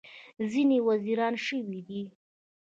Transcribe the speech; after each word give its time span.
ځینې 0.51 0.77
یې 0.81 0.85
وزیران 0.89 1.33
شوي 1.45 1.79
دي. 1.87 2.01